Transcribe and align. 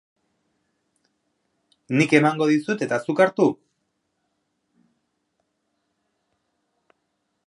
Nik 1.99 2.15
emango 2.19 2.47
dizut 2.51 2.81
eta 2.87 2.99
zuk 3.05 3.21
hartu? 3.25 3.47